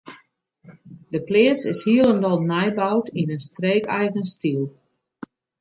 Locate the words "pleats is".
1.23-1.83